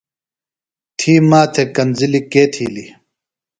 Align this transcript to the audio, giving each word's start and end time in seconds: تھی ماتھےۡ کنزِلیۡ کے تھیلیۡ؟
تھی 0.97 1.13
ماتھےۡ 1.29 1.69
کنزِلیۡ 1.75 2.25
کے 2.31 2.43
تھیلیۡ؟ 2.53 2.91